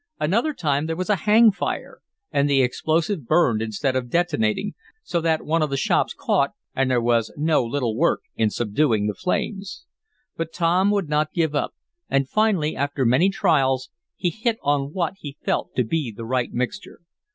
Another 0.19 0.55
time 0.55 0.87
there 0.87 0.95
was 0.95 1.11
a 1.11 1.15
hang 1.29 1.51
fire, 1.51 2.01
and 2.31 2.49
the 2.49 2.63
explosive 2.63 3.27
burned 3.27 3.61
instead 3.61 3.95
of 3.95 4.09
detonating, 4.09 4.73
so 5.03 5.21
that 5.21 5.45
one 5.45 5.61
of 5.61 5.69
the 5.69 5.77
shops 5.77 6.15
caught, 6.17 6.53
and 6.75 6.89
there 6.89 6.99
was 6.99 7.31
no 7.37 7.63
little 7.63 7.95
work 7.95 8.21
in 8.35 8.49
subduing 8.49 9.05
the 9.05 9.13
flames. 9.13 9.85
But 10.35 10.51
Tom 10.53 10.89
would 10.89 11.07
not 11.07 11.33
give 11.33 11.53
up, 11.53 11.75
and 12.09 12.27
finally, 12.27 12.75
after 12.75 13.05
many 13.05 13.29
trials, 13.29 13.91
he 14.15 14.31
hit 14.31 14.57
on 14.63 14.91
what 14.91 15.13
he 15.19 15.37
felt 15.45 15.75
to 15.75 15.83
be 15.83 16.11
the 16.11 16.25
right 16.25 16.51
mixture. 16.51 17.01